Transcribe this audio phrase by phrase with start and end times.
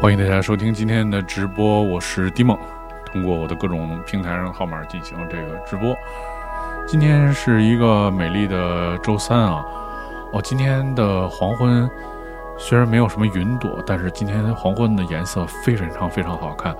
[0.00, 2.58] 欢迎大家收听今天的直播，我是迪梦，
[3.04, 5.94] 通过我的各种平台上号码进行这个直播。
[6.86, 9.62] 今天是一个美丽的周三啊！
[10.32, 11.86] 哦，今天的黄昏
[12.56, 16.74] 虽然没有什么云朵，但是今天黄昏的颜色非常非常好看。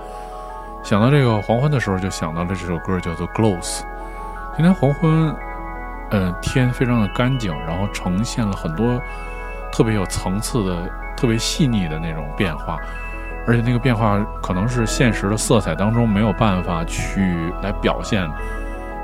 [0.82, 3.80] 想到这个黄昏的时候，就想到了这首歌，叫做《Glows》。
[4.56, 5.36] 今天黄昏，
[6.10, 8.98] 呃，天非常的干净，然后呈现了很多
[9.70, 12.78] 特别有层次的、特别细腻的那种变化。
[13.50, 18.24] 而且那个变化可能是现实的色彩当中没有办法去来表现，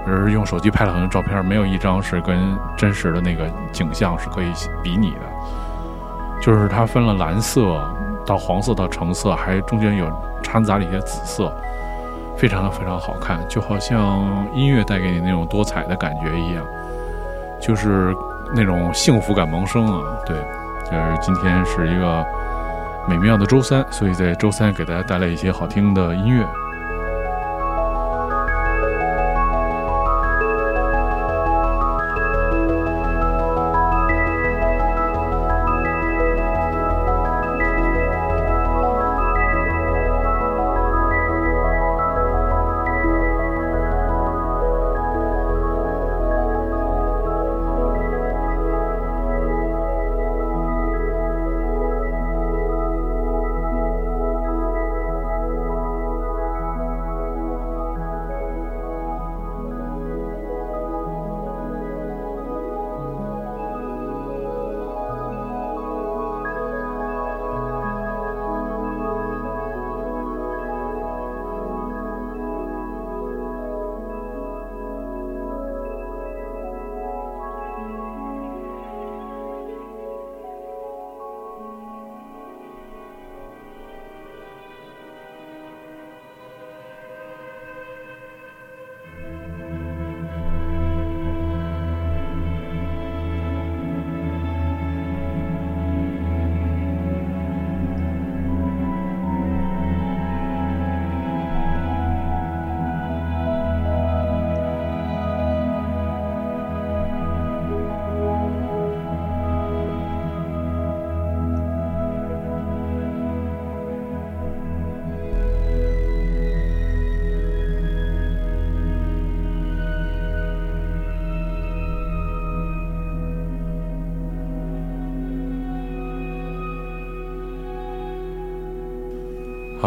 [0.06, 4.52] 而用手机拍了很多照片，没有一张是跟真实的那个景象是可以
[4.84, 5.22] 比拟的。
[6.40, 7.82] 就是它分了蓝色
[8.24, 10.08] 到黄色到橙色，还中间有
[10.44, 11.52] 掺杂了一些紫色，
[12.36, 16.64] 非常的非常好看，就好像音乐带给你那种多彩的感觉一样，
[17.60, 18.14] 就是
[18.54, 20.04] 那种幸福感萌生啊！
[20.24, 20.36] 对，
[20.84, 22.24] 就是今天是一个。
[23.08, 26.44] 美妙的周三，所以在周三给大家带来一些好听的音乐。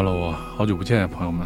[0.01, 1.45] Hello，好久不见，朋友们。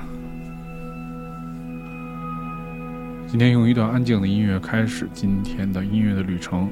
[3.28, 6.70] 今天用一段安静的音乐开始今天的音乐的旅程。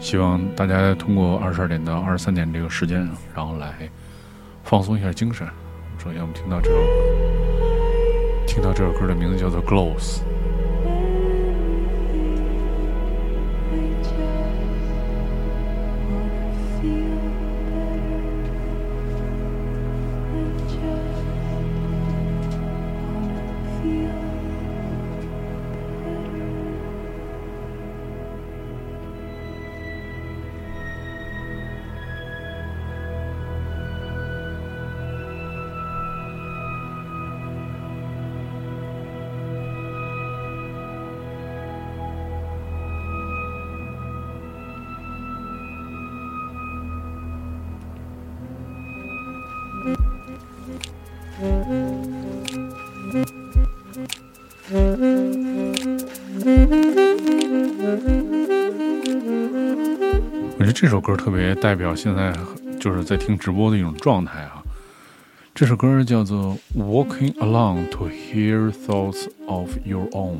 [0.00, 3.86] 希望大家通过二十二点到二十三点这个时间，然后来
[4.62, 5.46] 放松一下精神。
[5.98, 6.76] 首先，我们听到这首，
[8.46, 10.20] 听到这首歌的名字叫做《Glows》。
[23.84, 24.23] you.
[60.74, 62.34] 这首歌特别代表现在
[62.80, 64.60] 就是在听直播的一种状态啊！
[65.54, 70.38] 这首歌叫做《Walking Along to Hear Thoughts of Your Own》。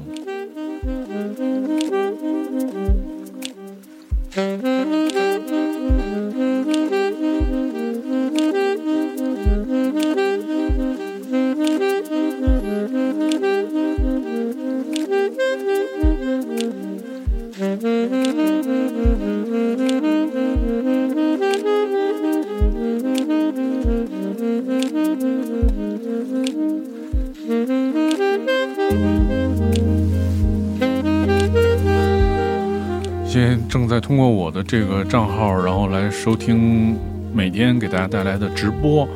[34.04, 36.94] 通过我的这个账号，然后来收听
[37.32, 39.08] 每天给大家带来的直播，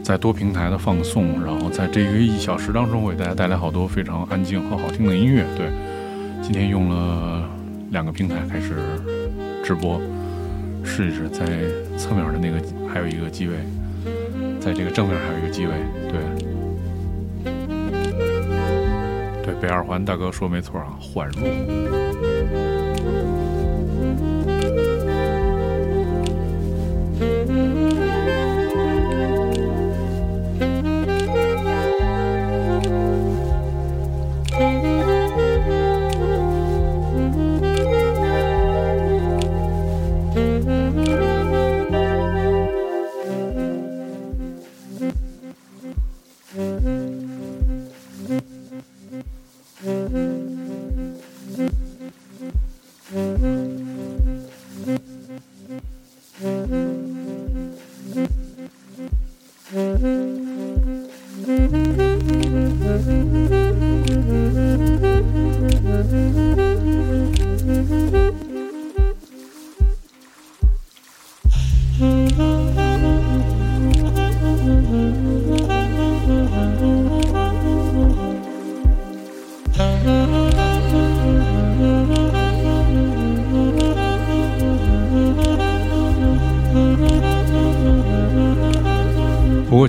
[0.00, 5.44] 在多平台的放送，然后在这个一小时当中，为大家带来好多非常安静和好听的音乐。
[5.56, 5.66] 对，
[6.40, 7.50] 今天用了
[7.90, 8.76] 两个平台开始
[9.64, 10.00] 直播，
[10.84, 11.44] 试一试在
[11.96, 13.56] 侧面的那个还有一个机位，
[14.60, 15.72] 在这个正面还有一个机位，
[16.12, 16.20] 对，
[19.42, 22.07] 对，北二环大哥说没错啊，缓入。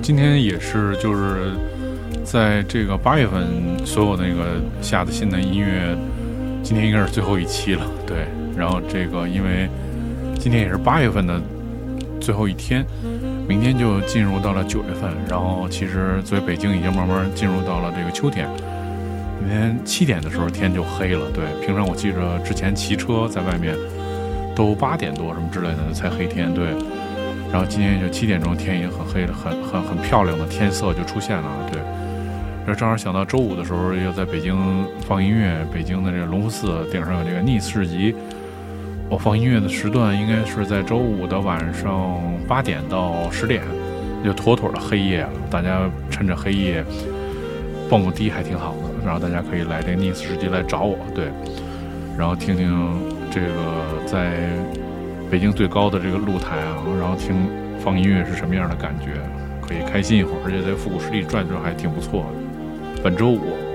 [0.02, 1.52] 今天也是，就是
[2.24, 3.46] 在这个八月份，
[3.84, 5.96] 所有那个下的新的音乐，
[6.62, 8.26] 今天应该是最后一期了，对。
[8.56, 9.68] 然后这个因为
[10.38, 11.40] 今天也是八月份的
[12.20, 12.84] 最后一天，
[13.46, 15.10] 明天就进入到了九月份。
[15.28, 18.48] 然后其实作为北京已经慢慢进入到了这个秋天，
[19.38, 21.44] 明天七点的时候天就黑了，对。
[21.64, 23.76] 平常我记着之前骑车在外面
[24.56, 26.74] 都八点多什么之类的才黑天，对。
[27.52, 31.80] 然后今天就七点钟，天已经很黑了，很很很漂亮的天色就出现了，对。
[32.64, 34.56] 然后正好想到周五的时候要在北京
[35.00, 38.14] 放音乐，北京的这个隆福寺顶上有这个逆市集，
[39.08, 43.62] 我放音乐的时段应该是在周五的晚上八点到十点，
[44.24, 45.30] 就妥妥的黑夜了。
[45.50, 46.84] 大家趁着黑夜
[47.88, 51.24] 蹦个迪还挺好的，然后大家可以来这个逆市集来找我，对，
[52.16, 52.88] 然后听听
[53.28, 54.50] 这个在。
[55.30, 57.48] 北京最高的这个露台啊，然后听
[57.78, 59.12] 放音乐是什么样的感觉？
[59.60, 63.02] 可以开心一会儿，而且在复古十里转转还挺不错的。
[63.04, 63.69] 本周五。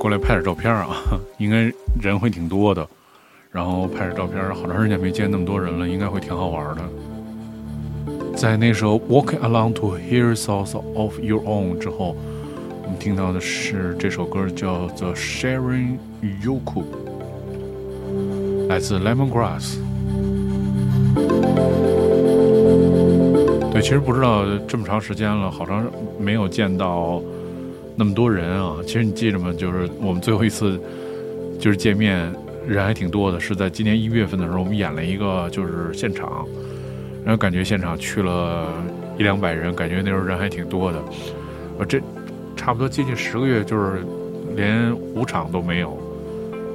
[0.00, 0.96] 过来拍点照片啊，
[1.36, 2.88] 应该人会挺多的。
[3.52, 6.82] 然后拍点照片，好长时间没见那么多人了，应该会挺好玩的。
[8.34, 12.16] 在那首《Walking Along to Hear Thoughts of Your Own》之后，
[12.84, 15.98] 我们听到的是这首歌叫做《Sharing
[16.42, 16.82] Yoku》，
[18.68, 19.76] 来自 Lemongrass。
[23.70, 25.84] 对，其实不知道这么长时间了，好长
[26.18, 27.20] 没有见到。
[28.00, 28.78] 那么多人啊！
[28.86, 29.52] 其实你记着吗？
[29.52, 30.80] 就是我们最后一次
[31.58, 32.34] 就是见面，
[32.66, 36.46] 人还挺多的，是在今年一月份的时候，我们演了一个就是现场，
[37.22, 38.72] 然后感觉现场去了
[39.18, 40.98] 一两百人，感觉那时候人还挺多的。
[41.78, 42.00] 呃，这
[42.56, 44.02] 差不多接近十个月，就是
[44.56, 45.98] 连五场都没有，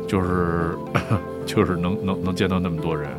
[0.08, 0.76] 就是
[1.44, 3.10] 就是能能能见到那么多人。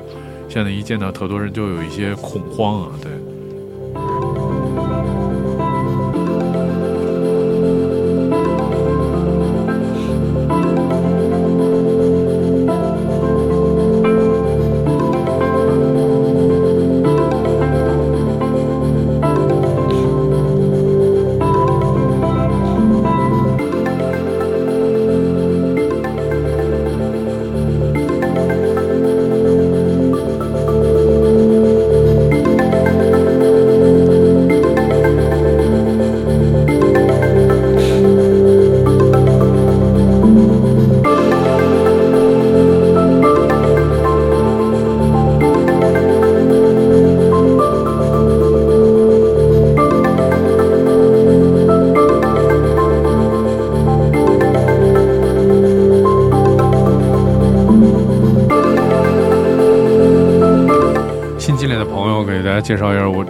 [0.49, 3.11] 现在一见到特多人，就有一些恐慌啊，对。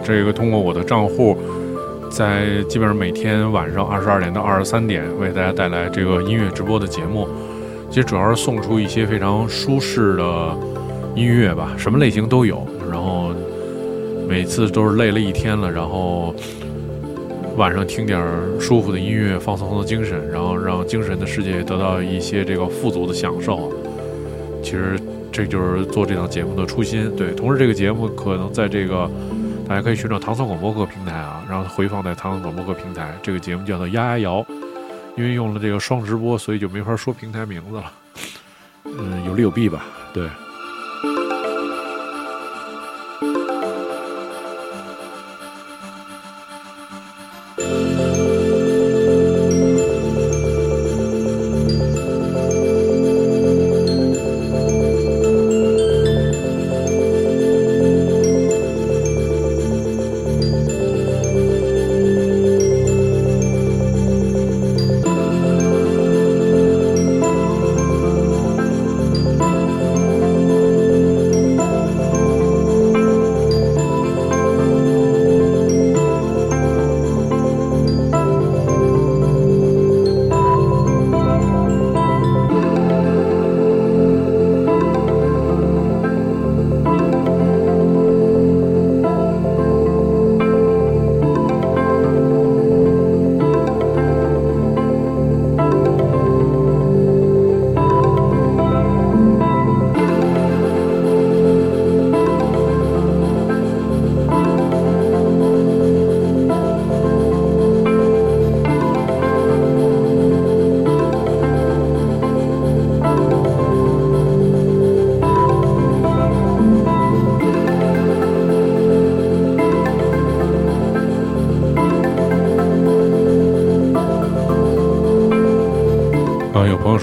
[0.07, 1.37] 这个通过我的账户，
[2.09, 7.27] 在基本上每天晚上二十二点到二十三点为大家带来这个音乐直播的节目。
[7.89, 10.57] 其实主要是送出一些非常舒适的
[11.13, 12.65] 音乐吧，什么类型都有。
[12.89, 13.33] 然后
[14.29, 16.33] 每次都是累了一天了，然后
[17.57, 18.17] 晚上听点
[18.61, 23.73] 舒服的音乐，放松放松精神，然后让精神的世界得到一些这个富足的享受。
[24.63, 24.97] 其实
[25.33, 27.11] 这就是做这档节目的初心。
[27.17, 29.09] 对，同时这个节目可能在这个
[29.67, 33.13] 大家可以寻找唐僧广播客平台啊，然后回放在唐僧广播客平台。
[33.21, 34.41] 这个节目叫做《丫丫摇》。
[35.17, 37.91] 因为用了这个双直播，所以就没法说平台名字了。
[38.83, 39.83] 嗯，有利有弊吧，
[40.13, 40.29] 对。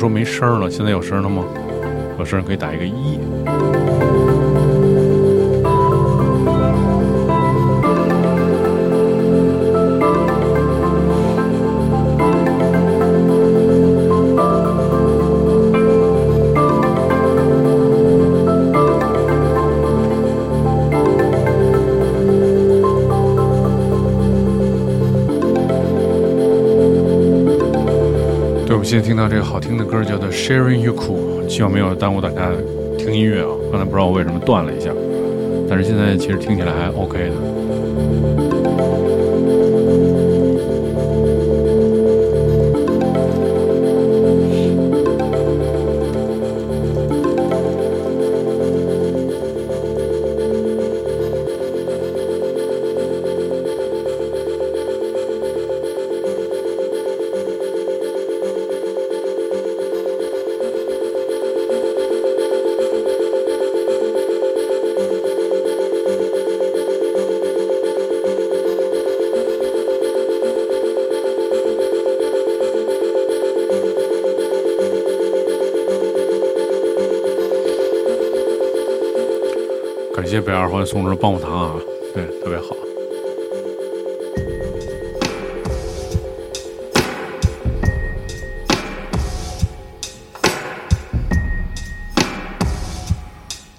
[0.05, 1.43] 说没声了，现在有声了吗？
[2.19, 3.19] 有声可以打一个一。
[28.85, 32.53] 现在听到这个好听的歌叫做《Sharing You Cool》，希望没有耽误大家
[32.99, 33.49] 听音乐啊！
[33.73, 34.91] 刚才不知道我为什么断了一下，
[35.67, 37.35] 但是现在其实听起来还 OK 的。
[80.75, 81.75] 谢谢北二环送的棒棒糖啊，
[82.13, 82.75] 对，特别好。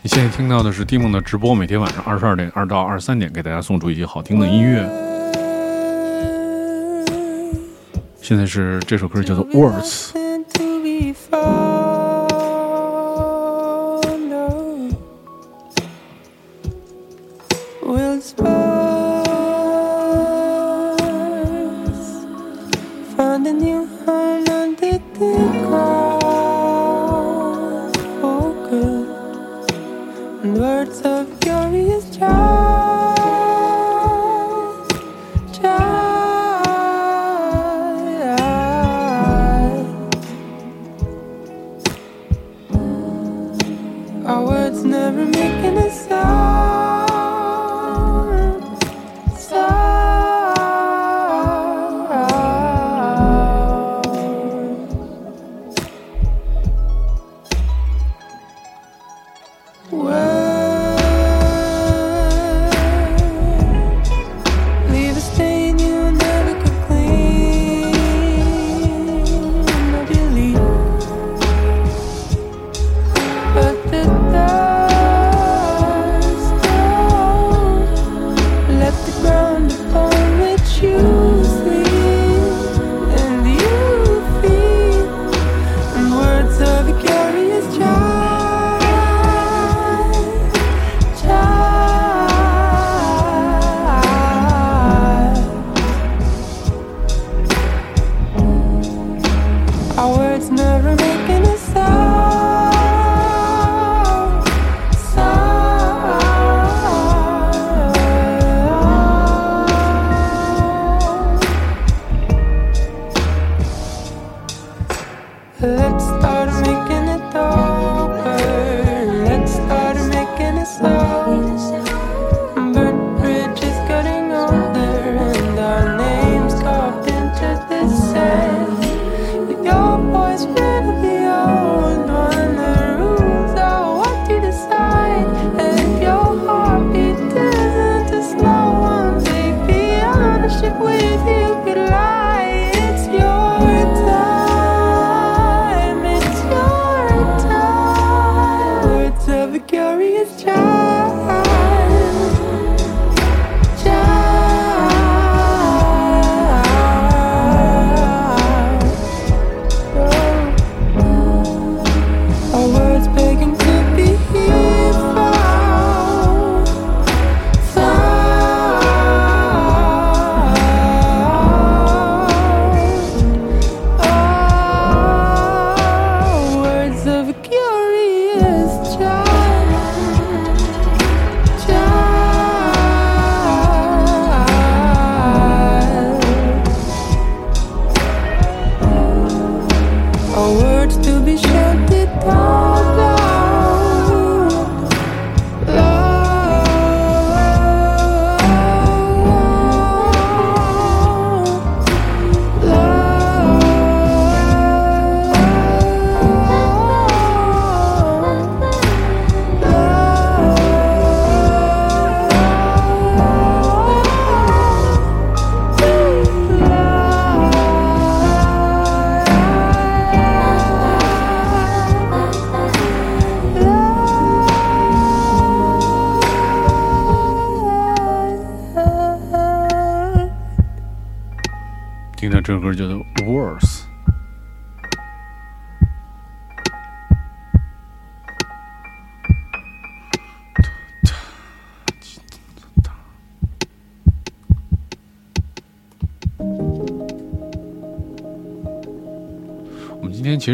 [0.02, 4.88] 你现在听到的是蒂梦的直播，每天晚上二十二点二到二十三点，给大家送出一些好听的音乐。
[8.22, 10.12] 现在是这首歌叫做《Words》。
[59.92, 60.35] Whoa.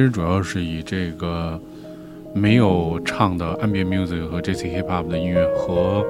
[0.02, 1.60] 其实主要是以这个
[2.34, 6.04] 没有唱的 ambient music 和 J C hip hop 的音乐和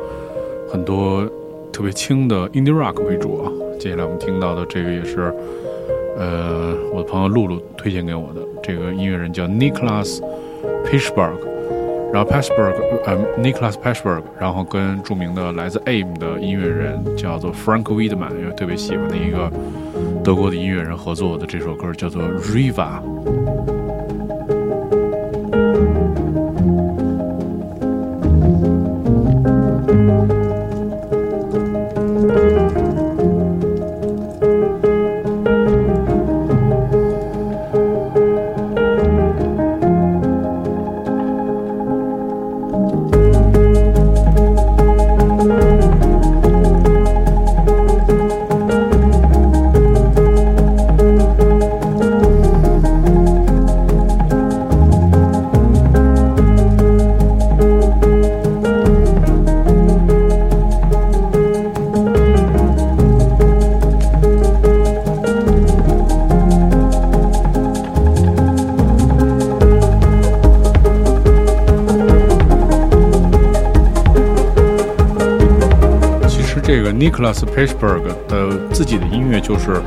[0.72, 1.30] 很多
[1.74, 3.52] 特别轻的 indie rock 为主啊。
[3.78, 5.34] 接下来我们听到的这个也是。
[6.18, 10.22] 呃，我的朋友露露推荐给我的这个音乐人叫 Nicholas
[10.86, 11.48] p i s h b e r g
[12.14, 14.10] 然后 p a s h b e r g 呃，Nicholas p a s h b
[14.10, 19.52] e r g 然后跟著名的来自 AIM 的音乐人叫做 Frank Wiedemann，因为特别喜欢的一个
[20.24, 23.00] 德国的音乐人合作的这首歌叫做 Riva。
[77.60, 79.82] I s h b e r g 的自己的音乐就是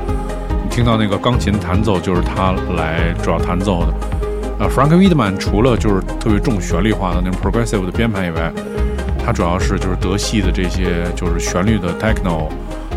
[0.62, 3.94] 你听到那个钢琴弹奏，就是他来主要弹奏的。
[4.58, 8.52] 呃，Frank Wiedemann 除了就是特别重旋律化的那种 progressive 的编排以外，
[9.24, 12.48] 他主要是就是德系的这些就是旋律的 techno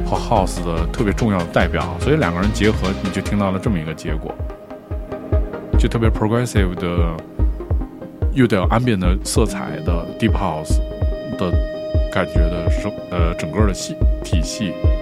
[0.06, 1.95] 和 house 的特别重要的代表。
[1.99, 4.34] 所以两个人结合，你就听到了这么一个结果，
[5.80, 7.15] 就特别 progressive 的，
[8.34, 10.77] 又带有 ambient 的色彩的 deep house
[11.38, 11.51] 的。
[12.10, 13.95] 感觉的声呃整个的系
[14.30, 14.97] 体系。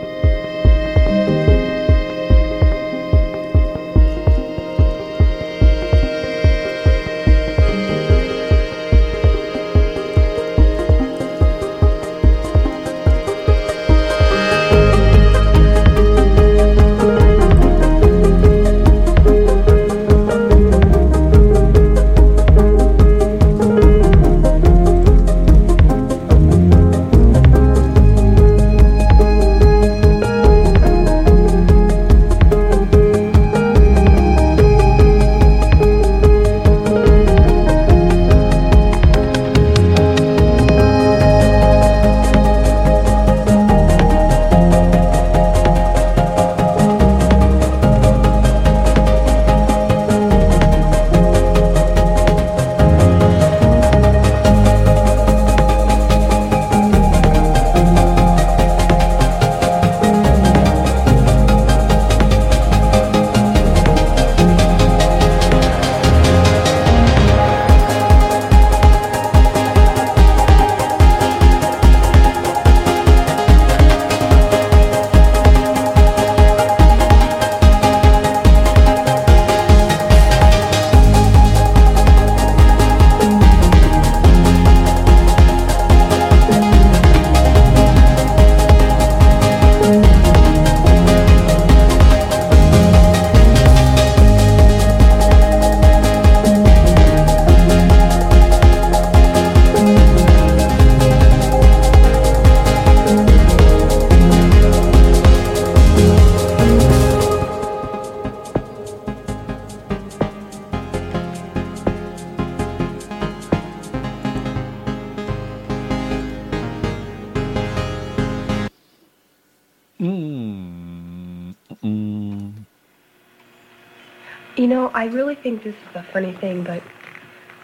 [125.05, 126.81] I really think this is a funny thing, but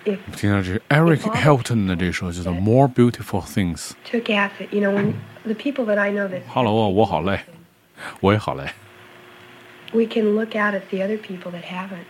[0.04, 3.90] if 听到这 Eric Hilton 的这首叫做《More Beautiful Things》。
[4.10, 7.40] took acid, you know, when the people that I know that Hello 啊，我好累，
[8.20, 8.64] 我也好累。
[9.92, 12.04] we can look out at the other people that haven't,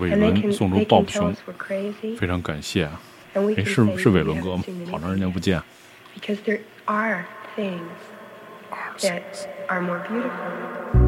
[0.00, 3.00] 伟 and they 伦 can 送出 they 抱 can 不 tell 熊 us，we're crazy, 非常感谢啊！
[3.34, 4.90] and we 哎， can 是 say 是 we 伟伦哥吗 haven't seen？
[4.90, 5.32] 好长时间 anything.
[5.32, 5.62] 不见。
[6.18, 7.24] because there are
[7.56, 7.80] things
[9.00, 9.22] that
[9.68, 11.05] are more beautiful.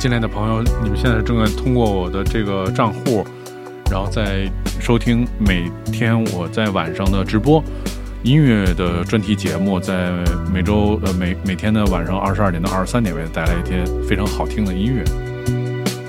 [0.00, 3.22] 进来的朋友，你们现在正在通过我的这个账户，
[3.90, 7.62] 然后在收听每天我在晚上的直播
[8.22, 10.10] 音乐的专题节目，在
[10.50, 15.04] 每周呃每每天的晚上二十二点到二十三点为大家带来一些非常好听的音乐。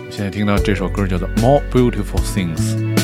[0.09, 2.95] 现在听到这首歌叫做《More Beautiful Things》。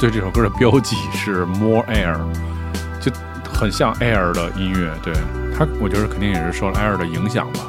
[0.00, 2.16] 对这首歌的标记是 More Air，
[3.00, 3.10] 就
[3.42, 4.92] 很像 Air 的音乐。
[5.02, 5.12] 对
[5.56, 7.60] 它，我觉得肯定也是受了 Air 的影响吧。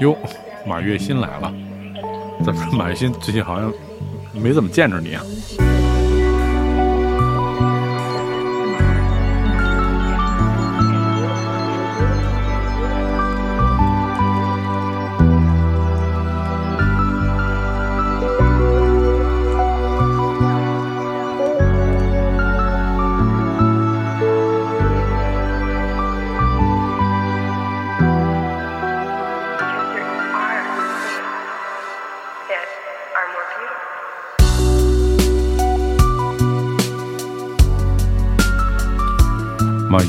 [0.00, 0.18] 哟，
[0.66, 1.54] 马月新来了，
[2.44, 3.72] 怎么马月新最近好像
[4.32, 5.22] 没怎么见着你啊？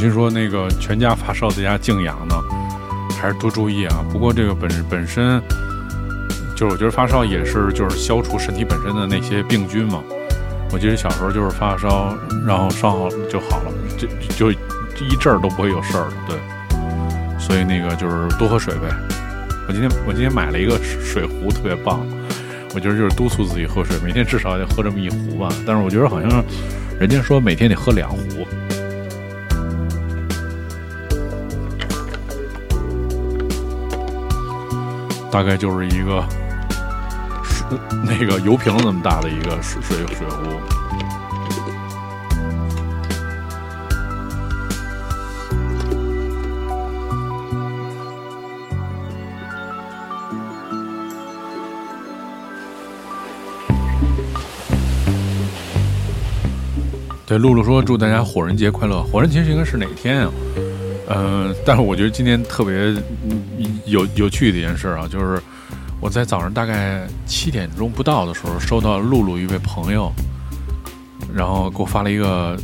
[0.03, 2.35] 马云说：“那个全家发烧在家静养呢，
[3.21, 4.03] 还是多注意啊。
[4.11, 5.41] 不过这个本本身，
[6.57, 10.03] 就是我觉得发烧也是就是消除身体本身的那些病菌嘛。
[10.73, 12.13] 我记得小时候就是发烧，
[12.45, 16.11] 然后烧好就好了，就就一阵儿都不会有事儿。
[16.27, 16.35] 对，
[17.39, 18.93] 所以那个就是多喝水呗。
[19.69, 22.05] 我今天我今天买了一个水壶，特别棒。
[22.75, 25.47] 我觉得就是督促自己喝水，每天至少得喝这么一壶吧。
[25.65, 26.43] 但是我觉得好像
[26.99, 28.45] 人家说每天得喝两壶。”
[35.33, 36.23] 大概就是一个
[37.43, 37.65] 水
[38.05, 40.43] 那个油瓶那么大的一个水水水壶。
[57.25, 59.01] 对，露露说祝大家火人节快乐。
[59.01, 60.31] 火人节应该是哪天啊？
[61.15, 62.93] 嗯，但是我觉得今天特别
[63.85, 65.41] 有有趣的一件事啊，就是
[66.01, 70.11] 我在早上大概七点钟不到的时候，收到露露一位朋友，
[71.33, 72.57] 然后给我发了一个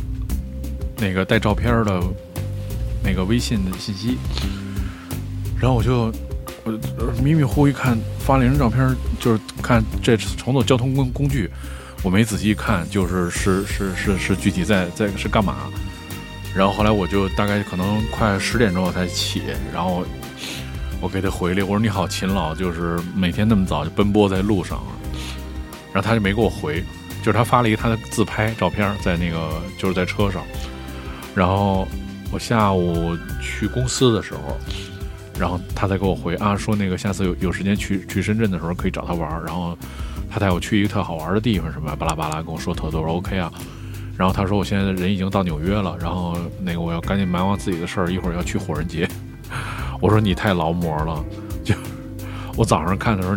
[0.98, 2.02] 那个带照片的
[3.02, 4.18] 那个微信的信息，
[5.60, 6.12] 然后我就
[6.64, 6.72] 我
[7.22, 11.48] 迷迷糊糊一看，发了一张照片，就是看这乘坐交通工工具，
[12.02, 15.56] 我没仔细看，就是是是是是具体在在是干嘛。
[16.54, 20.04] 然后后来我就大概可能快十点钟我才起，然后
[21.00, 24.82] 我给他回了，我说你好勤劳，就是每天那么早就奔波在路上，
[25.92, 26.82] 然后他就没给我回，
[27.22, 30.42] 就是他发了一个他的自拍照片在那个就是在车上，
[31.34, 31.86] 然后
[32.32, 34.58] 我下午去公司的时候，
[35.38, 39.78] 然后他才给我回啊，说那个下次有有时间去去深圳的时候可以找他玩，然后
[40.28, 43.52] 他带我去一个特好玩的地方什么巴拉巴拉跟我说特多，我说 OK 啊。
[44.20, 49.08] 然后他说我现在人已经到纽约了，然后那个我要赶紧忙完自己的事儿，一会儿要去火人节。
[49.98, 51.24] 我说你太劳模了，
[51.64, 51.74] 就
[52.54, 53.34] 我早上看的时候，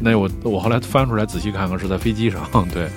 [0.00, 2.40] 那我我后来翻出来仔细看看是在飞机上，
[2.72, 2.88] 对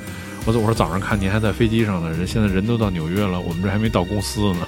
[0.45, 4.65] 我我说早上看您还在飞机上呢，人现在人都到纽约了，我们这还没到公司呢。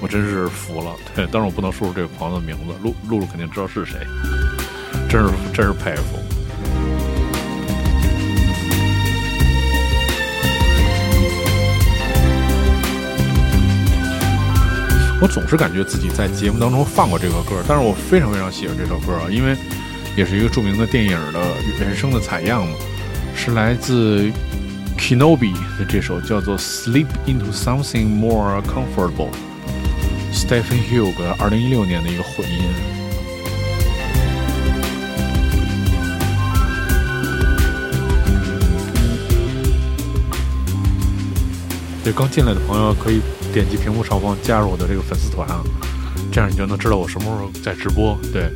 [0.00, 0.92] 我真是服了。
[1.16, 3.98] 对，但是我不能说出这个朋友的名字，露露露肯定知道是谁，
[5.10, 6.31] 真是真是佩服。
[15.22, 19.56] 我总是感觉自己在节目当中放过这个歌，但是我非常非常喜欢这首歌啊，因为
[20.16, 21.40] 也是一个著名的电影的
[21.78, 22.74] 原声的采样嘛，
[23.32, 24.28] 是来自
[24.98, 29.30] Kenobi 的这首叫做《Sleep into Something More Comfortable》
[30.34, 32.64] ，Stephen Hugh 二零一六年的一个混音。
[42.02, 43.20] 对刚进来的朋友可以。
[43.52, 45.62] 点击屏幕上方加入我的这个粉丝团啊，
[46.32, 48.18] 这样你就能知道我什么时候在直播。
[48.32, 48.50] 对，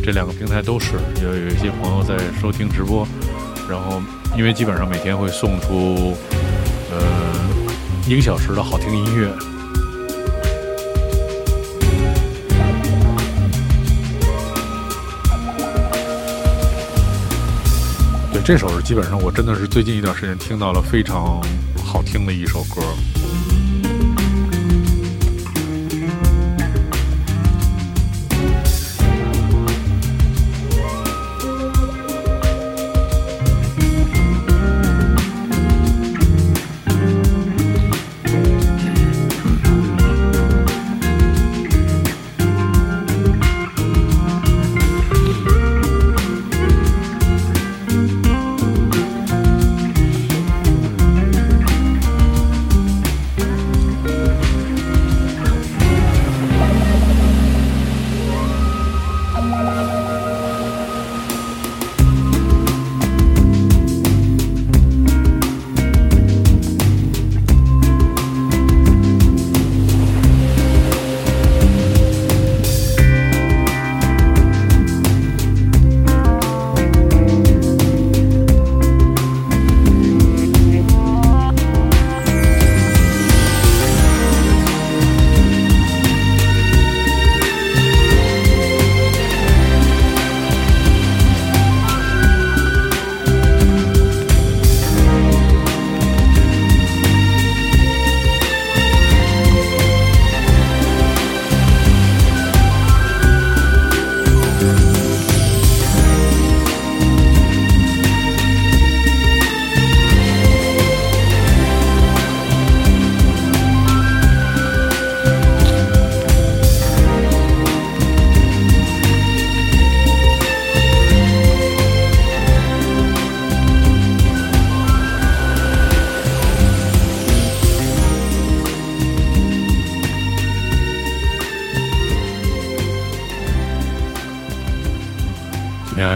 [0.00, 3.04] 这两个平台都是有有一些朋友在收听直播，
[3.68, 4.00] 然后
[4.36, 6.14] 因为基本上每天会送出
[6.92, 7.02] 呃
[8.06, 9.28] 一个小时的好听音乐。
[18.32, 21.40] 对，这首是基本上我真的是最近一段时间听到了非常
[21.84, 22.80] 好听的一首歌。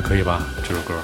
[0.02, 0.46] 可以吧？
[0.62, 0.94] 这首歌，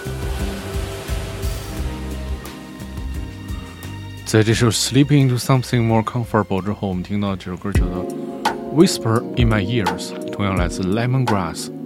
[4.27, 8.05] 在这首《Sleeping into Something More Comfortable》之后，我们听到这首歌叫做
[8.75, 11.78] 《Whisper in My Ears》，同样来自 Lemongrass。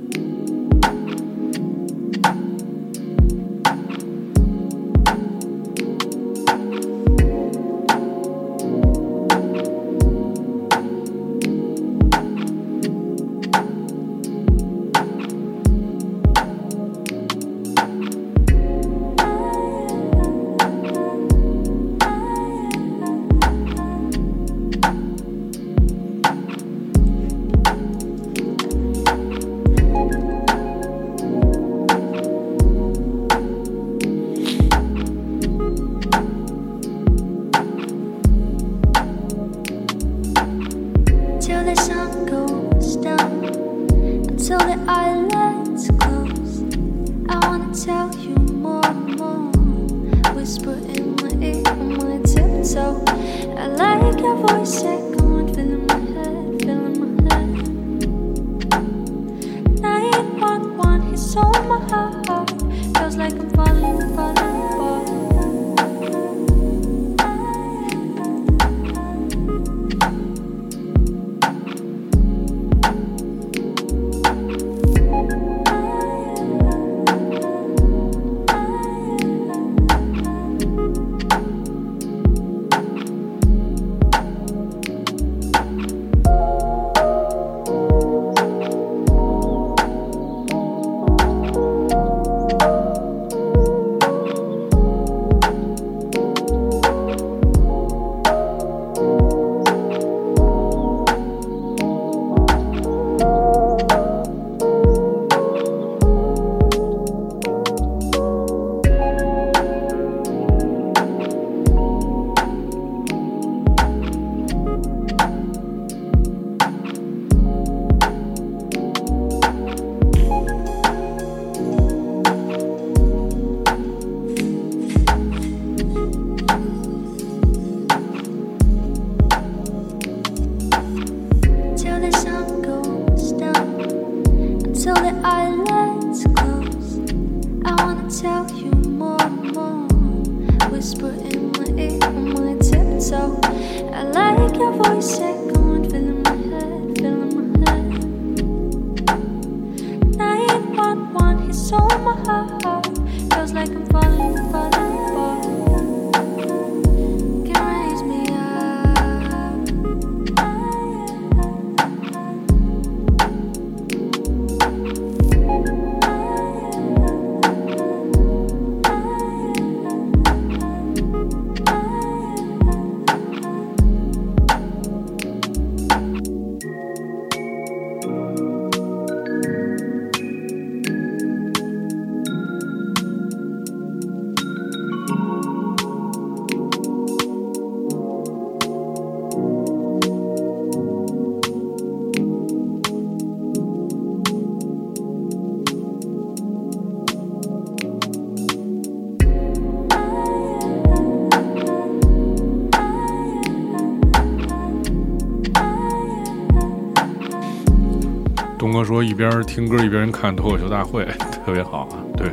[208.62, 211.05] 东哥说一边听歌一边看脱口秀大会，
[211.44, 212.31] 特别好啊。”对，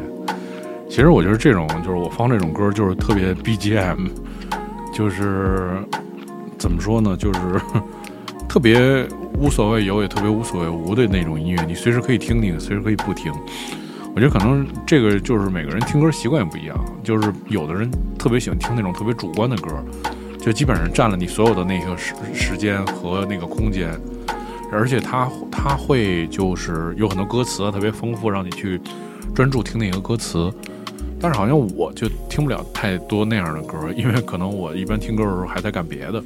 [0.87, 4.07] 其实我觉得这种就是我放这种歌，就是特别 BGM，
[4.93, 5.71] 就是
[6.59, 7.39] 怎么说呢，就是
[8.47, 9.07] 特别
[9.39, 13.33] 无所谓有，也特别无所谓无的那种音乐，你随时可以听，你随时可以不听。
[14.13, 19.83] 我觉得可能这个就是每个人听歌习惯也不一样，就是有的人特别喜欢听那种特别主观的歌，
[20.39, 23.99] 就基本上占了你所有的那个时时间和那个空间，
[24.71, 28.79] 而且他他会就是有很多歌词啊特别丰富，让你去
[29.33, 30.51] 专注听那个歌词。
[31.21, 36.23] 但是好像我就听不了太多那样的歌，因为可能我一般听歌的时候还在干别的，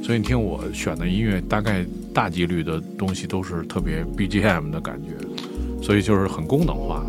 [0.00, 1.84] 所以你听我选的音乐，大概
[2.14, 7.04] 大几率的东西都是特别 BGM 的感觉，所以就是很功能化。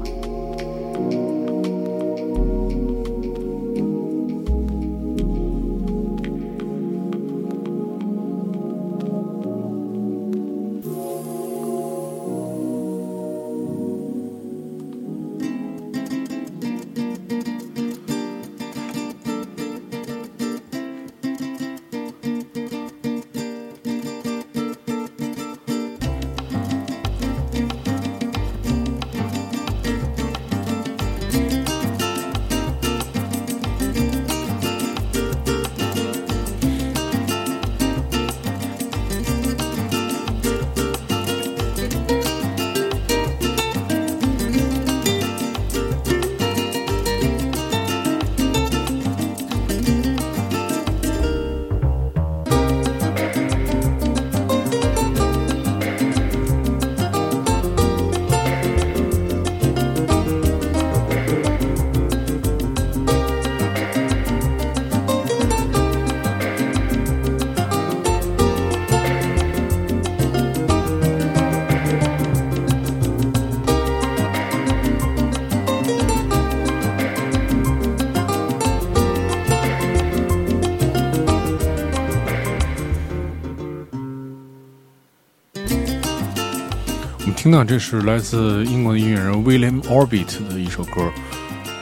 [87.47, 91.09] 听到这是来自英国的音乐人 William Orbit 的一首歌，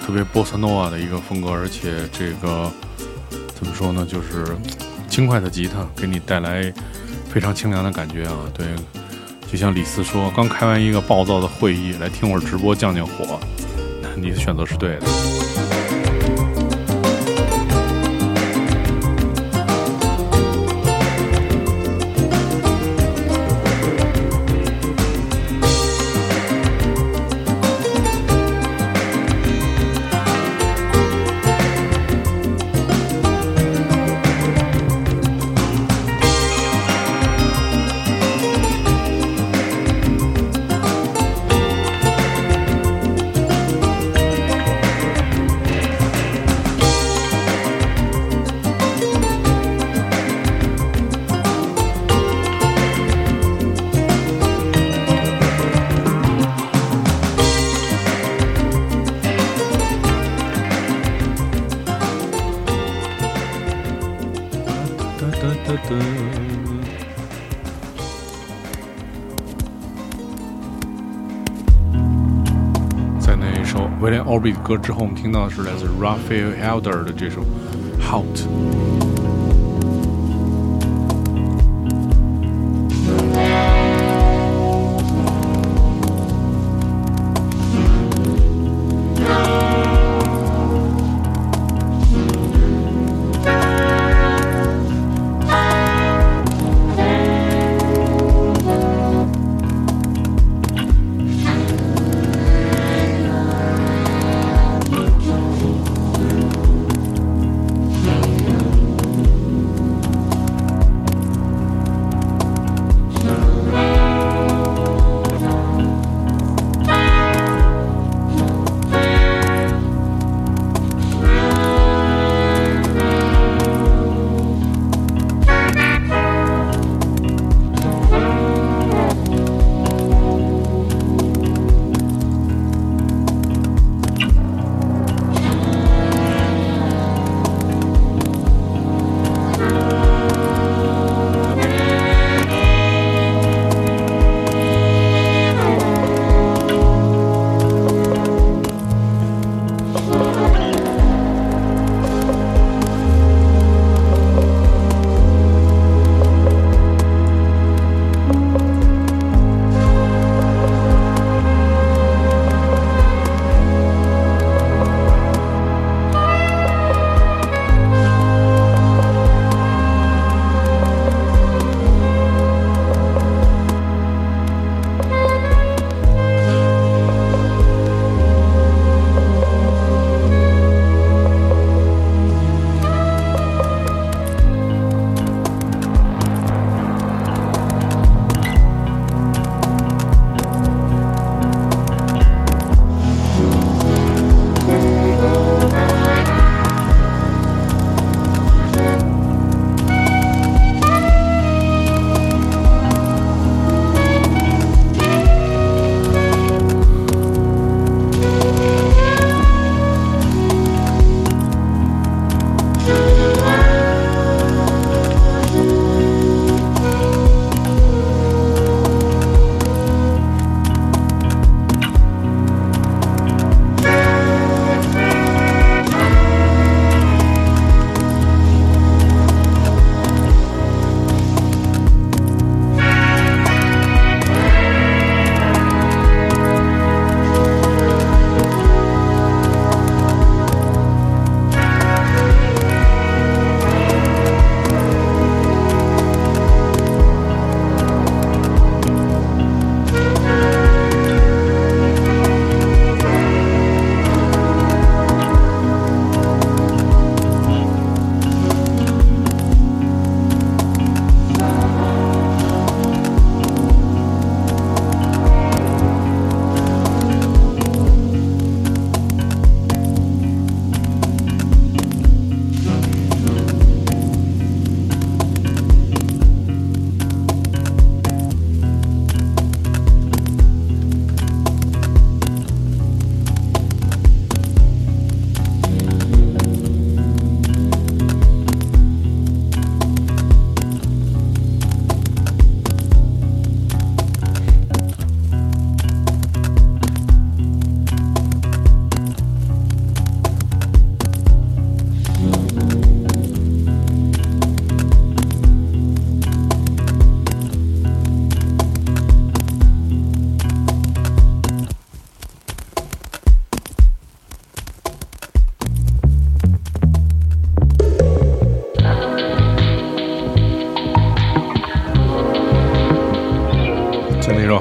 [0.05, 2.71] 特别波萨诺瓦的一个风格，而且这个
[3.55, 4.55] 怎么说呢，就是
[5.09, 6.71] 轻快的吉他给你带来
[7.27, 8.37] 非常清凉的感觉啊。
[8.53, 8.67] 对，
[9.51, 13.39] 就像李斯说，刚开完一个暴躁的会议，来听会儿直播降降火，
[14.15, 15.07] 你的选择是对的。
[74.44, 77.42] Orbit 的歌之后，我们听到的是来自 Raphael Helder 的这首《
[78.00, 78.24] Hot》。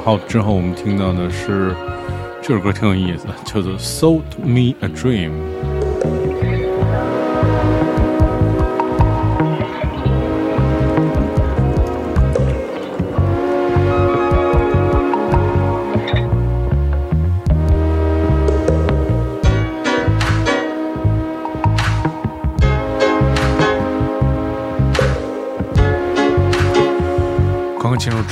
[0.04, 1.74] 好，之后我们听到的是
[2.42, 5.30] 这首歌挺有意思，叫做《Sold Me a Dream》。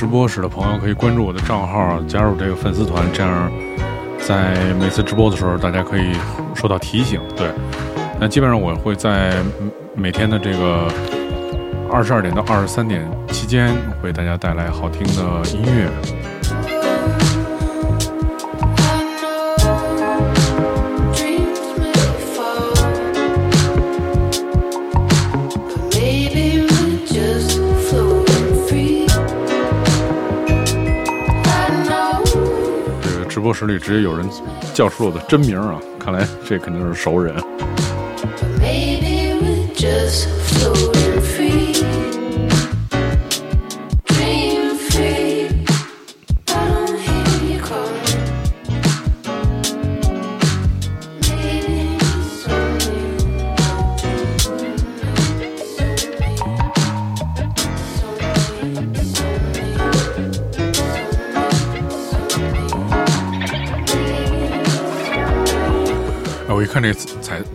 [0.03, 3.49] 直播室的朋友可以关注我的账号，加入这个粉丝团，这样
[4.19, 6.11] 在每次直播的时候，大家可以
[6.53, 7.21] 收到提醒。
[7.37, 7.47] 对，
[8.19, 9.33] 那基本上我会在
[9.95, 10.91] 每天的这个
[11.89, 13.73] 二十二点到二十三点期间，
[14.03, 15.89] 为大家带来好听的音乐。
[33.53, 34.27] 室里直接有人
[34.73, 37.35] 叫出了我的真名啊，看来这肯定是熟人。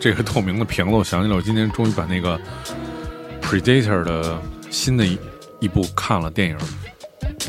[0.01, 2.39] 这个透明的瓶子，我想起来，我今天终于把那个
[3.43, 4.41] Predator 的
[4.71, 5.19] 新的一
[5.61, 6.57] 一部看了电影，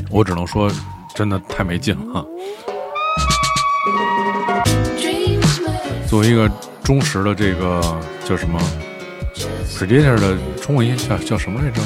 [0.09, 0.71] 我只能说，
[1.15, 2.25] 真的太没劲了！
[6.07, 6.49] 作为一个
[6.83, 7.81] 忠实的这个
[8.25, 8.59] 叫什么
[9.77, 11.81] Predator 的中文音叫叫什么来着？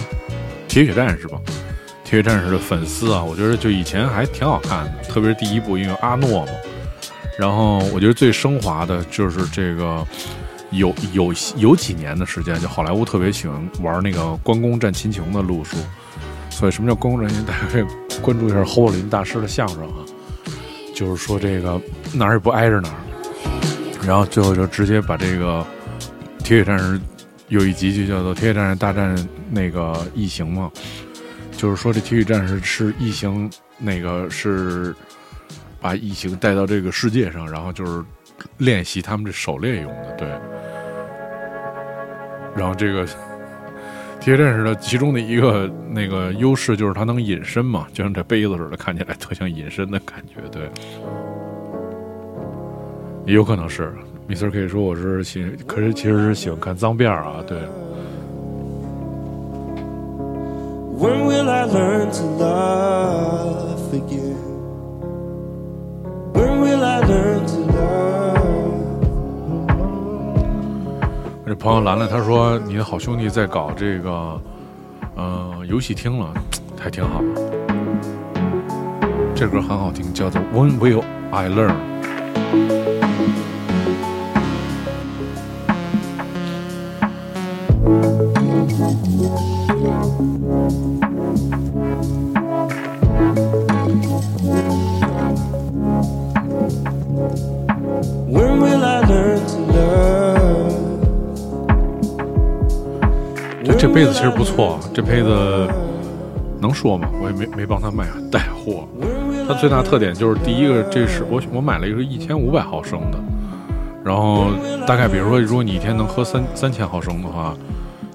[0.68, 1.39] 铁血战士吧。
[2.05, 6.51] 铁血战士的粉丝啊，我觉得就以前还挺好看的，特别是第一部，因为阿诺嘛。
[7.38, 10.05] 然后我觉得最升华的就是这个
[10.74, 15.78] 有有有几年的时间，就好莱坞特别喜欢玩那个关公战秦琼的路数。
[16.49, 17.43] 所以什么叫关公战秦？
[17.45, 17.86] 大家可以
[18.21, 20.05] 关注一下侯宝林大师的相声啊，
[20.93, 21.82] 就是说这个
[22.13, 22.95] 哪儿也不挨着哪儿。
[24.05, 25.65] 然后最后就直接把这个
[26.39, 26.99] 铁血战士
[27.47, 29.15] 有一集就叫做《铁血战士大战
[29.49, 30.69] 那个异形》嘛，
[31.55, 34.95] 就是说这铁血战士是异形，那个是
[35.80, 38.03] 把异形带到这个世界上，然后就是
[38.57, 40.27] 练习他们这狩猎用的，对。
[42.55, 43.05] 然后这个
[44.19, 50.69] 铁战士的其中的一个那个优势就是它能隐身嘛，就像这杯子似的，看起来特像隐身的感觉，对。
[53.25, 53.93] 也有可能是
[54.29, 54.51] ，Mr.
[54.51, 57.57] K 说我是喜，可是其实是喜欢看脏辫儿啊，对。
[60.95, 64.37] When will I learn to love again?
[66.33, 67.62] When will I learn to
[71.53, 74.41] 这朋友兰兰他说你的好兄弟在搞这个，
[75.15, 76.33] 呃，游戏厅了，
[76.81, 77.21] 还挺好。
[79.35, 81.75] 这歌很好听，叫做《When Will I Learn
[103.84, 105.67] 这杯子其实不错，这杯子
[106.61, 107.09] 能说吗？
[107.21, 108.88] 我也没没帮他卖带货。
[109.45, 113.19] 它最大特点就是第一个，这是我我买了一个一千五百毫升的，
[114.01, 114.51] 然后
[114.88, 117.53] 大概比如说，如果你一天能喝三三千毫升的话，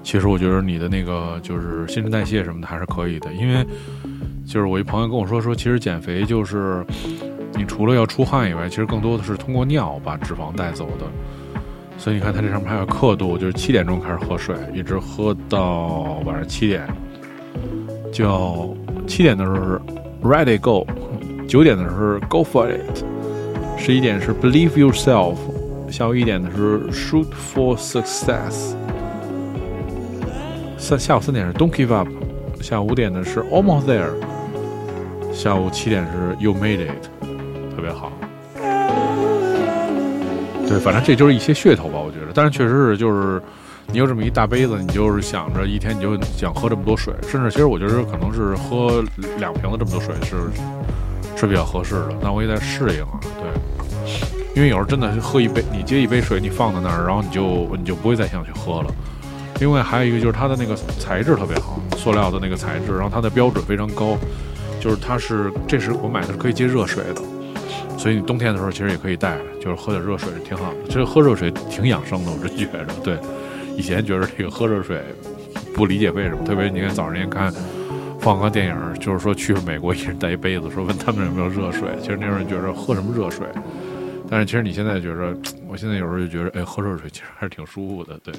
[0.01, 3.63] 其实我觉得你的那个就是新陈代谢什么的还是可以的，因为
[4.47, 6.83] 就是我一朋友跟我说说，其实减肥就是
[7.53, 11.05] 你除了要出汗以外，其实更多的是通过尿把脂肪带走的。
[11.99, 16.87] 所以你看它这上面还有刻度，就是七点钟开始喝水，一直喝到晚上七点，
[18.09, 18.73] 叫
[19.05, 19.81] 七点的时候是
[20.23, 20.87] Ready Go，
[21.45, 23.03] 九点的时候是 Go for it，
[23.77, 25.35] 十一点是 Believe yourself，
[25.91, 28.73] 下午一点的是 Shoot for success，
[30.77, 32.07] 三下午三点是 Don't give up，
[32.61, 34.13] 下午五点的是 Almost there，
[35.33, 37.09] 下午七点是 You made it，
[37.75, 38.09] 特别好。
[40.69, 42.27] 对，反正这就是一些噱头吧，我觉得。
[42.33, 43.41] 但是确实是，就是
[43.87, 49.03] 你有这么一大杯子，你就是想着一天你就想喝这么多水，甚至其实我觉得可能是喝
[49.39, 50.35] 两瓶子这么多水是
[51.35, 52.13] 是比较合适的。
[52.21, 54.13] 但我也在适应啊，对，
[54.55, 58.93] 因为有时候真的喝一杯，你接一杯水，你放在那儿，然后你就你就不会再想去喝了。
[59.59, 64.15] 另外还有一个就是它的那个材质特别好，塑料的那个材质，然后它的标准非常高。
[64.79, 67.21] 就是它是这是我买的是可以接热水的，
[67.99, 70.77] 所以你冬天的时候其实也可以带，就是喝点热水挺好的。
[70.87, 72.85] 其实喝热水挺养生的，我真觉着。
[73.03, 73.19] 对，
[73.75, 75.03] 以前觉得这个喝热水
[75.75, 77.53] 不理解为什么，特别你看早上您看
[78.21, 81.89] 放个电影，就是说去美国一人带一杯子，说问他们有没有热水。
[82.01, 83.45] 其实那时候觉得喝什么热水，
[84.29, 85.35] 但是其实你现在觉着，
[85.67, 88.17] 我现在有时候就觉得，哎，喝热水其实还是挺舒服的。
[88.23, 88.33] 对，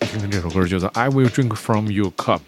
[0.00, 2.40] 我听听这首歌，叫做《I Will Drink From Your Cup》。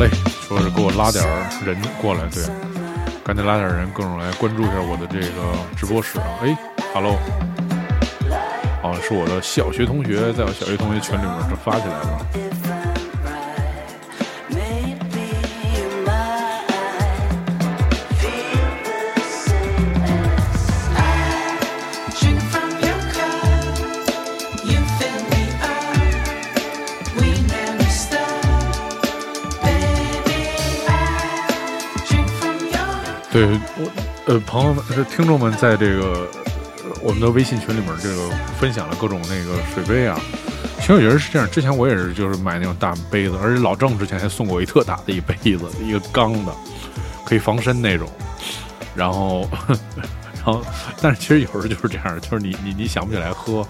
[0.00, 0.08] 嘞，
[0.48, 1.22] 说是给我拉点
[1.62, 2.42] 人过来，对，
[3.22, 6.24] 赶紧拉点人，各种来关注一下我的这个直播室啊。
[6.42, 6.56] 哎
[6.94, 7.18] ，Hello，
[8.82, 12.26] 哦，是我的小学同学，在我小学同学群里面这发起来了。
[34.30, 36.24] 呃，朋友们，听众们在这个
[37.02, 40.16] 我们的微信群里面，这个分享了各种那个水杯啊。
[40.78, 46.54] 其实我觉得是这样，之前我也是就是买那种大杯子，而且老郑之前还送过我一特大的一杯子，一个钢的，
[47.26, 48.08] 可以防身那种。
[48.94, 50.62] 然后，然后，
[51.02, 53.66] 但是其实有时候就是这样，就是你你你想不起来喝。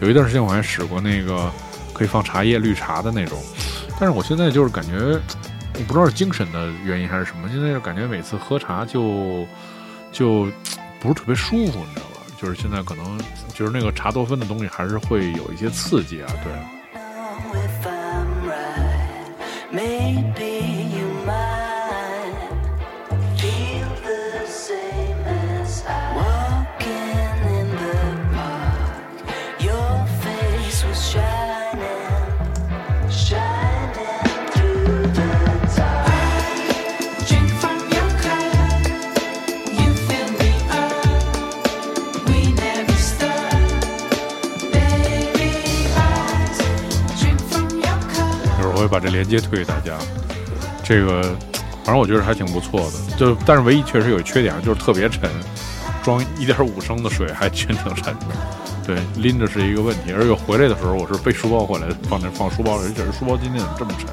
[0.00, 1.48] 有一段时间我还使过那个
[1.92, 3.40] 可以放茶叶、绿茶的那种，
[4.00, 4.98] 但是我现在就是感觉，
[5.74, 9.46] 我不知道是精神的原因还是什么，现在就感觉每次喝茶就
[10.12, 10.50] 就
[11.00, 12.22] 不是特别舒服，你知道吧？
[12.40, 13.18] 就是现在可能
[13.54, 16.79] 就是那个茶多酚的东西还是会有一些刺激啊，对。
[48.80, 49.98] 我会把这链接推给大家。
[50.82, 51.22] 这个
[51.84, 55.28] 反正我觉得还挺不错的，就但是唯一确实有缺点，就是特别沉，
[56.02, 58.26] 装一点五升的水还真挺沉的。
[58.86, 64.08] 对，拎着是一个问题，而且回来的时候我是背书包回来，放那放书包里，觉得书包今天怎么这么沉？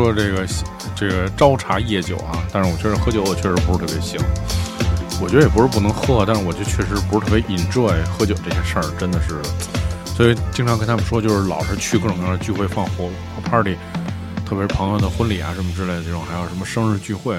[0.00, 0.46] 说这个
[0.96, 4.18] 这个朝茶夜酒啊，但是我确实喝酒我确实不是特别行。
[5.22, 9.36] 我觉得也不是不能喝，但是我就确实不是特别 enjoy 喝酒这些事儿，真的是。
[10.06, 13.10] 所以经常跟他们说，就是老是去各种各样的聚会、放火
[13.44, 13.76] party，
[14.46, 17.38] 特别是朋友的婚礼啊什么之类的这种，还有什么生日聚会，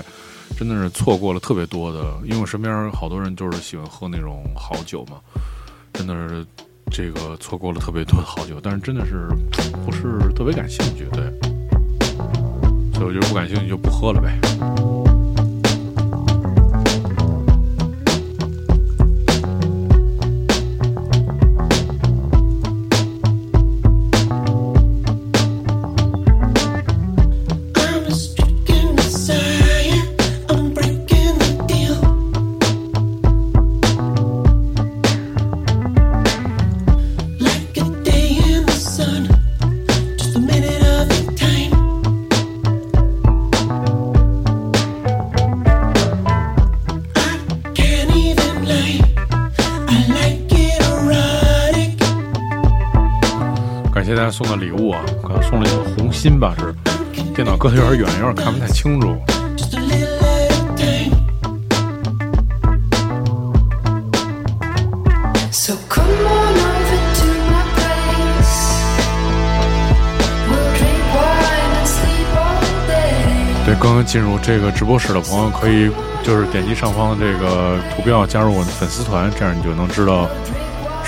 [0.56, 2.00] 真的是错过了特别多的。
[2.24, 5.18] 因为我身边好多人就是喜欢喝那种好酒嘛，
[5.94, 6.46] 真的是
[6.92, 9.28] 这个错过了特别多的好酒，但是真的是
[9.84, 11.51] 不是特别感兴趣，对。
[13.02, 15.11] 所以我觉得不感兴趣就不喝了呗。
[54.12, 56.76] 谢大家送的礼物啊，可能送了一个红心吧，是
[57.34, 59.16] 电脑搁的有点远，有点看不太清楚。
[73.66, 75.90] 对，刚刚进入这个直播室的朋友，可以
[76.22, 80.28] 就是点击上方的这个图标加入我的粉丝团，这样你就能知道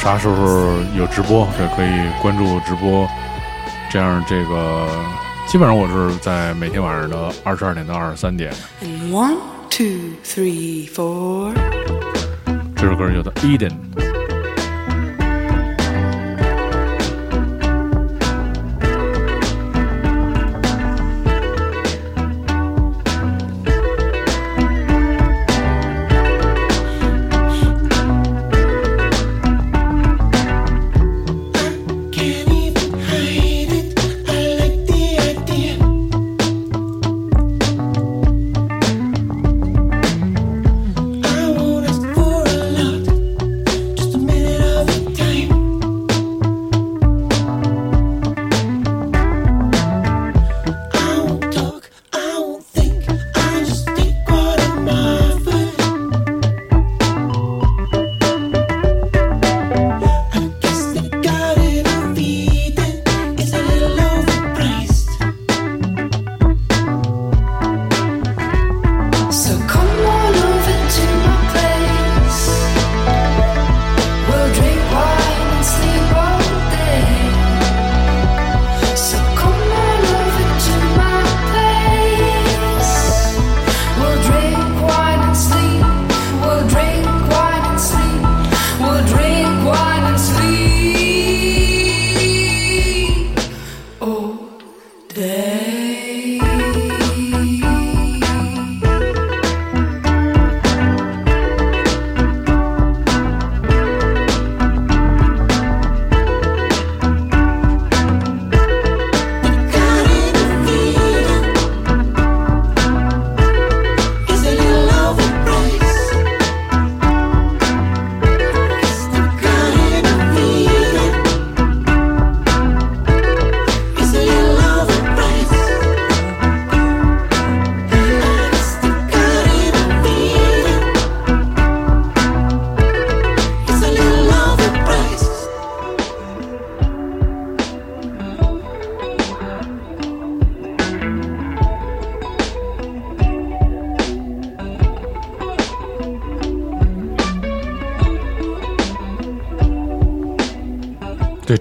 [0.04, 0.36] 啥时候
[0.98, 3.08] 有直播，对，可以关注直播。
[3.90, 4.86] 这样这个
[5.48, 8.52] 基本上我是在每天晚上的二十二点到二十三点。
[8.82, 9.38] And one,
[9.70, 11.54] two, three, four.
[12.76, 13.72] 这首歌叫做《Eden》。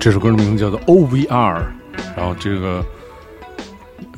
[0.02, 1.62] 这首歌的名字叫做 OVR，
[2.16, 2.84] 然后这个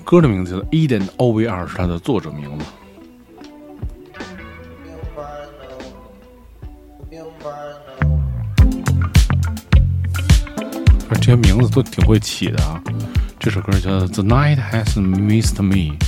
[0.03, 2.65] 歌的名字叫做 Eden OVR 是它的作者名字。
[11.21, 12.83] 这些名字都挺会起的啊！
[13.39, 15.99] 这首歌叫《The Night Has Missed Me》。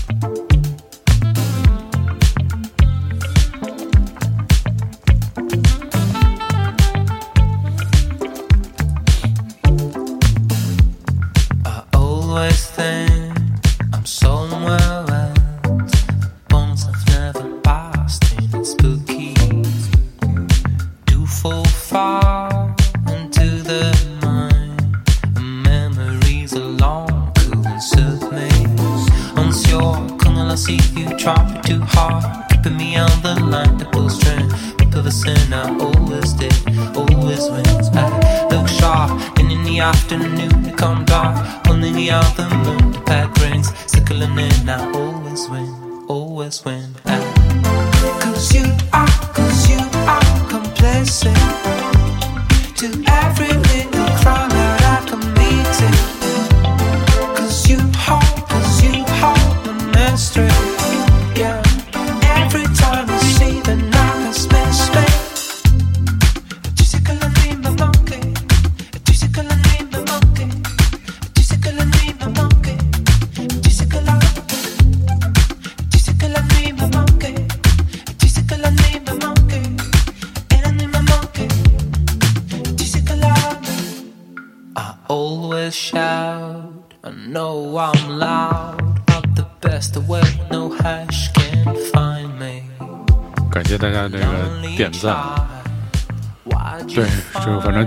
[40.17, 41.69] Afternoon it come dark.
[41.69, 42.86] Only the other moon,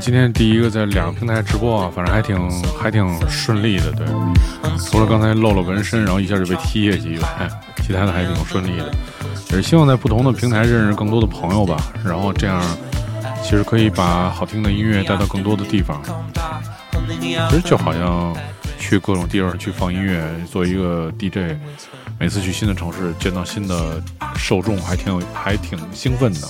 [0.10, 2.36] 今天第一个在两个平台直播啊，反正还挺
[2.80, 3.92] 还挺顺利的。
[3.92, 4.08] 对，
[4.80, 7.48] 除了刚才露了纹身，然后一下就被踢下去以外，
[7.86, 8.92] 其他的还挺顺利的。
[9.52, 12.60] 也是希望在不同的平台认识更多的朋友吧，然后这样
[13.44, 16.02] 其实可以把好听的音乐带到更多的地方。
[17.08, 18.36] 其实就好像
[18.80, 21.56] 去各种地方去放音乐，做一个 DJ，
[22.18, 24.02] 每次去新的城市见到新的
[24.36, 26.48] 受众，还挺有还挺兴奋的。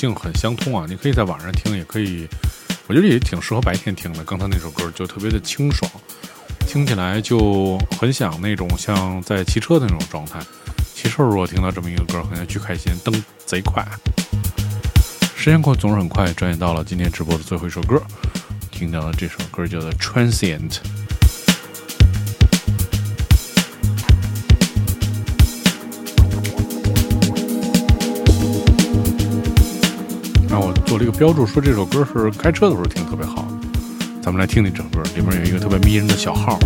[0.00, 0.86] 性很相通啊。
[0.88, 2.26] 你可以在晚上听，也可以，
[2.86, 4.24] 我觉得也挺适合白天听的。
[4.24, 5.90] 刚才那首歌就特别的清爽，
[6.66, 10.40] 听起来就很想那种像在骑车的那种状态。
[10.94, 13.86] 骑车如果听到这么一个歌，很想巨开心，蹬贼快。
[15.36, 18.02] 时间过总是很快，转眼到了今天直播的最后一首歌，
[18.70, 20.70] 听到了这首歌叫做《Transient》。
[30.50, 33.46] 那我做了一个标注，说这首歌是开车的时候听特别好。
[34.20, 36.58] 咱们来听听整首歌，里面有一个特别迷人的小号。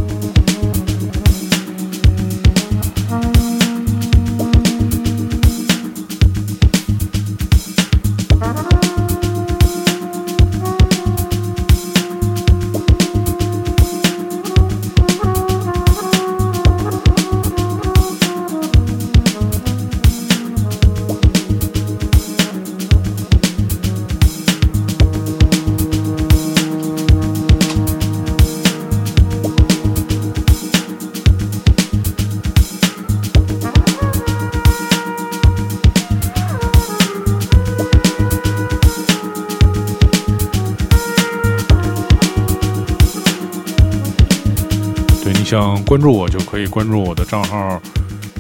[45.95, 47.81] 关注我，就可以关注我的账号，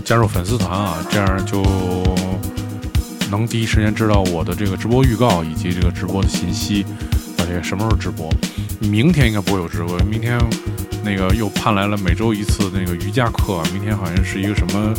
[0.04, 1.62] 加入粉丝团啊，这样就
[3.30, 5.04] 能第一时间知道我的这个直播。
[5.04, 6.84] 预告以及这个直播的信息，
[7.38, 8.28] 而且什么时候直播。
[8.80, 10.36] 明天应该不会有直播，明天
[11.04, 14.92] 那个又盼来了每周一次那个瑜伽课，明天好像是一个什么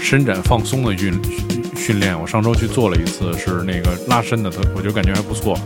[0.00, 2.16] 伸展放松的运训训练。
[2.16, 5.58] 我上周去做了一次，是那个拉伸的，我就感觉还不错。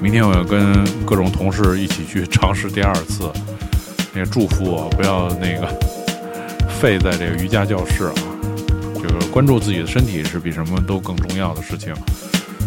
[0.00, 3.30] 明天我要跟各种同事一起去尝试第二次。
[4.16, 5.68] 也祝福我不要那个
[6.80, 8.14] 废在这个瑜伽教室啊，
[8.94, 11.94] 这个关注自己的身体是比什么都更重要的事情。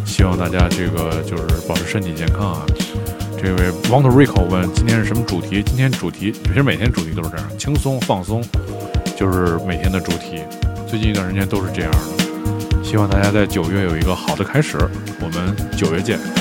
[0.05, 2.65] 希望大家这个就是保持身体健康啊。
[3.41, 5.63] 这位 Want Rico 问今天是什么主题？
[5.63, 8.43] 今天主题其实每天主题都是这样，轻松放松，
[9.17, 10.43] 就是每天的主题。
[10.87, 12.83] 最近一段时间都是这样的。
[12.83, 14.77] 希望大家在九月有一个好的开始。
[15.21, 16.38] 我们九月见。